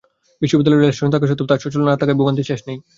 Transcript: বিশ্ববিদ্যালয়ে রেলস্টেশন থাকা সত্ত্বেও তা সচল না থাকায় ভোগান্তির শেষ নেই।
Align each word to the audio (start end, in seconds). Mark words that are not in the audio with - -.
বিশ্ববিদ্যালয়ে 0.41 0.81
রেলস্টেশন 0.81 1.09
থাকা 1.13 1.25
সত্ত্বেও 1.29 1.49
তা 1.49 1.55
সচল 1.63 1.81
না 1.83 1.95
থাকায় 1.99 2.17
ভোগান্তির 2.19 2.49
শেষ 2.49 2.61
নেই। 2.67 2.77